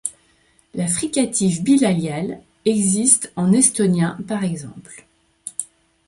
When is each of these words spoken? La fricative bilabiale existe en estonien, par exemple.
La 0.73 0.87
fricative 0.87 1.61
bilabiale 1.61 2.41
existe 2.65 3.31
en 3.35 3.53
estonien, 3.53 4.17
par 4.27 4.43
exemple. 4.43 5.05